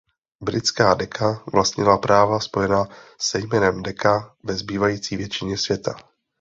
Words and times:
Britská 0.43 0.93
Decca 0.93 1.43
vlastnila 1.53 1.97
práva 1.97 2.39
spojená 2.39 2.85
se 3.19 3.39
jménem 3.39 3.83
Decca 3.83 4.35
ve 4.43 4.53
zbývající 4.53 5.17
většině 5.17 5.57
světa. 5.57 5.95